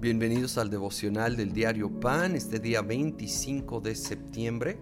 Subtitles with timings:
[0.00, 4.78] Bienvenidos al devocional del diario Pan, este día 25 de septiembre.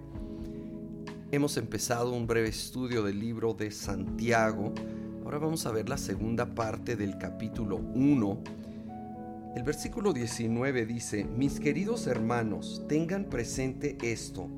[1.32, 4.72] Hemos empezado un breve estudio del libro de Santiago.
[5.24, 8.44] Ahora vamos a ver la segunda parte del capítulo 1.
[9.56, 14.48] El versículo 19 dice, mis queridos hermanos, tengan presente esto.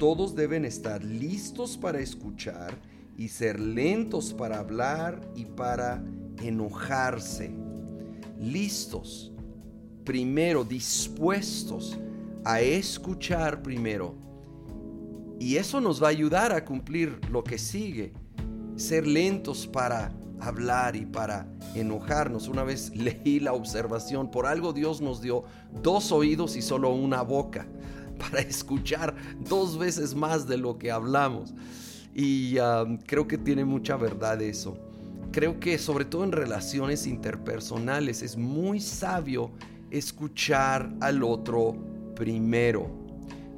[0.00, 2.74] Todos deben estar listos para escuchar
[3.16, 6.02] y ser lentos para hablar y para
[6.42, 7.54] enojarse.
[8.40, 9.32] Listos
[10.08, 11.98] primero, dispuestos
[12.42, 14.14] a escuchar primero.
[15.38, 18.14] Y eso nos va a ayudar a cumplir lo que sigue.
[18.74, 22.48] Ser lentos para hablar y para enojarnos.
[22.48, 25.44] Una vez leí la observación, por algo Dios nos dio
[25.82, 27.66] dos oídos y solo una boca
[28.18, 29.14] para escuchar
[29.46, 31.52] dos veces más de lo que hablamos.
[32.14, 34.78] Y um, creo que tiene mucha verdad eso.
[35.32, 39.52] Creo que sobre todo en relaciones interpersonales es muy sabio
[39.90, 41.76] escuchar al otro
[42.14, 42.90] primero.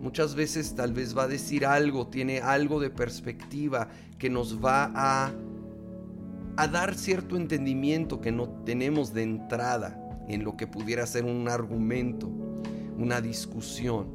[0.00, 4.91] Muchas veces tal vez va a decir algo, tiene algo de perspectiva que nos va
[4.95, 5.33] a,
[6.56, 11.48] a dar cierto entendimiento que no tenemos de entrada en lo que pudiera ser un
[11.48, 12.28] argumento,
[12.97, 14.09] una discusión.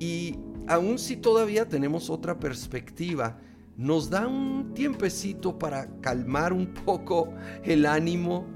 [0.00, 3.38] Y aun si todavía tenemos otra perspectiva,
[3.76, 7.32] nos da un tiempecito para calmar un poco
[7.64, 8.46] el ánimo,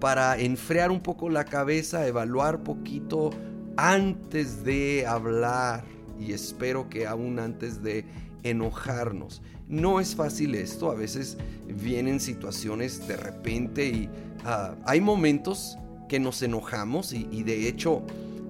[0.00, 3.30] para enfriar un poco la cabeza, evaluar poquito
[3.76, 5.84] antes de hablar
[6.18, 8.04] y espero que aún antes de
[8.42, 9.42] enojarnos.
[9.68, 11.36] No es fácil esto, a veces
[11.68, 14.08] vienen situaciones de repente y
[14.44, 15.78] ah, hay momentos
[16.08, 18.02] que nos enojamos y, de hecho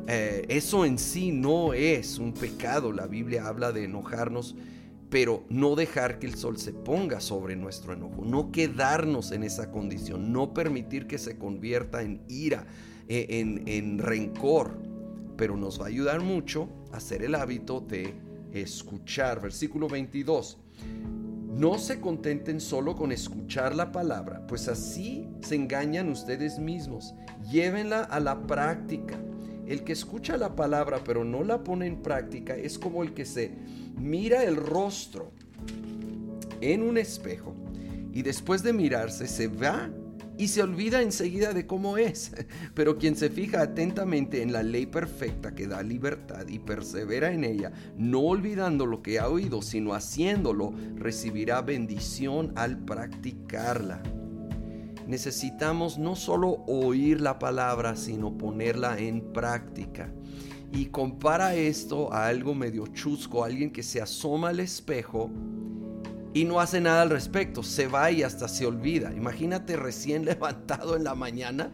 [0.07, 4.55] eh, eso en sí no es un pecado, la Biblia habla de enojarnos
[5.11, 9.71] pero no dejar que el sol se ponga sobre nuestro enojo, no quedarnos en esa
[9.71, 12.67] condición, no permitir que se convierta en ira,
[13.09, 14.79] e, en, en rencor,
[15.37, 18.15] pero nos va a ayudar mucho a hacer el hábito de
[18.53, 19.41] escuchar.
[19.41, 20.59] Versículo 22.
[21.51, 27.15] No se contenten solo con escuchar la palabra, pues así se engañan ustedes mismos.
[27.51, 29.19] Llévenla a la práctica.
[29.71, 33.25] El que escucha la palabra pero no la pone en práctica es como el que
[33.25, 33.53] se
[33.97, 35.31] mira el rostro
[36.61, 37.55] en un espejo
[38.13, 39.89] y después de mirarse se va
[40.37, 42.33] y se olvida enseguida de cómo es.
[42.75, 47.45] Pero quien se fija atentamente en la ley perfecta que da libertad y persevera en
[47.45, 54.03] ella, no olvidando lo que ha oído, sino haciéndolo, recibirá bendición al practicarla.
[55.11, 60.09] Necesitamos no solo oír la palabra, sino ponerla en práctica
[60.73, 65.29] y compara esto a algo medio chusco, alguien que se asoma al espejo
[66.33, 69.13] y no hace nada al respecto, se va y hasta se olvida.
[69.13, 71.73] Imagínate recién levantado en la mañana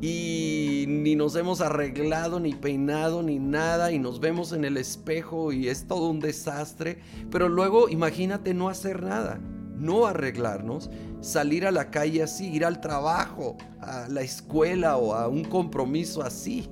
[0.00, 5.52] y ni nos hemos arreglado, ni peinado, ni nada, y nos vemos en el espejo
[5.52, 6.98] y es todo un desastre,
[7.30, 9.38] pero luego imagínate no hacer nada.
[9.74, 10.90] No arreglarnos,
[11.20, 16.22] salir a la calle así, ir al trabajo, a la escuela o a un compromiso
[16.22, 16.68] así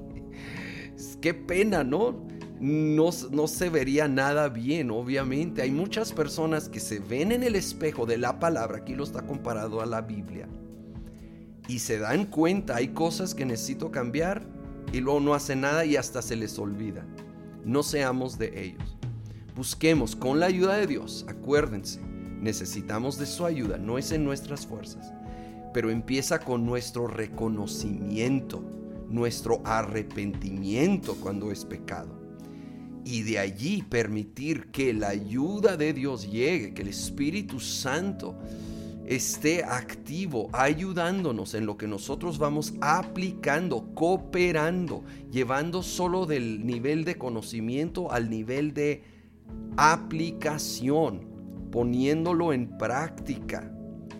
[1.20, 2.26] qué pena, ¿no?
[2.60, 5.62] No, no, se vería nada bien, obviamente.
[5.62, 9.26] Hay muchas personas que se ven en el espejo de la palabra, aquí lo está
[9.26, 10.48] comparado a la Biblia,
[11.66, 14.46] y se dan cuenta, hay cosas que necesito cambiar,
[14.92, 17.04] y luego no hacen nada y hasta se les olvida.
[17.64, 18.96] No seamos de ellos.
[19.56, 22.00] Busquemos con la ayuda de Dios, acuérdense,
[22.42, 25.12] necesitamos de su ayuda, no es en nuestras fuerzas,
[25.72, 28.62] pero empieza con nuestro reconocimiento
[29.12, 32.18] nuestro arrepentimiento cuando es pecado.
[33.04, 38.36] Y de allí permitir que la ayuda de Dios llegue, que el Espíritu Santo
[39.06, 47.16] esté activo, ayudándonos en lo que nosotros vamos aplicando, cooperando, llevando solo del nivel de
[47.16, 49.02] conocimiento al nivel de
[49.76, 51.31] aplicación,
[51.72, 53.72] poniéndolo en práctica,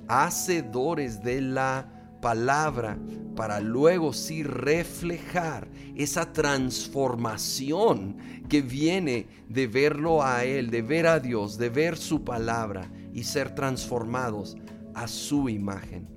[0.08, 1.88] hacedores de la
[2.20, 2.98] palabra
[3.36, 8.16] para luego sí reflejar esa transformación
[8.48, 13.24] que viene de verlo a Él, de ver a Dios, de ver su palabra y
[13.24, 14.56] ser transformados
[14.94, 16.08] a su imagen.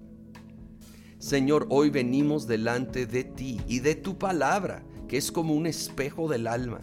[1.19, 6.27] Señor, hoy venimos delante de ti y de tu palabra, que es como un espejo
[6.27, 6.81] del alma.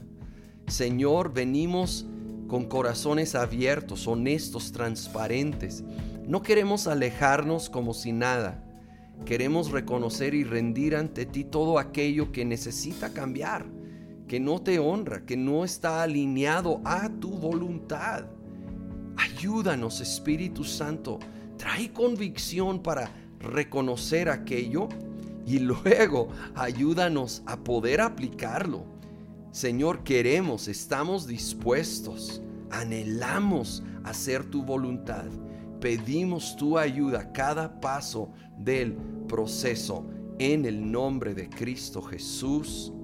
[0.66, 2.06] Señor, venimos
[2.48, 5.84] con corazones abiertos, honestos, transparentes.
[6.26, 8.62] No queremos alejarnos como si nada
[9.24, 13.66] Queremos reconocer y rendir ante ti todo aquello que necesita cambiar,
[14.26, 18.24] que no te honra, que no está alineado a tu voluntad.
[19.16, 21.20] Ayúdanos, Espíritu Santo.
[21.56, 24.88] Trae convicción para reconocer aquello
[25.46, 28.84] y luego ayúdanos a poder aplicarlo.
[29.52, 35.26] Señor, queremos, estamos dispuestos, anhelamos hacer tu voluntad.
[35.78, 38.94] Pedimos tu ayuda cada paso del
[39.28, 40.06] proceso
[40.38, 42.94] en el nombre de Cristo Jesús.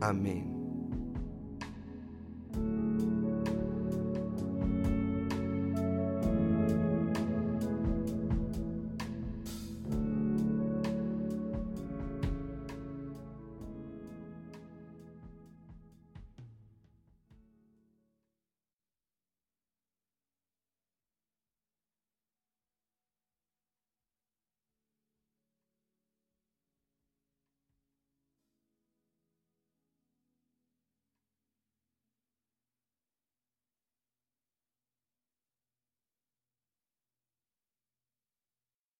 [0.00, 0.51] Amén.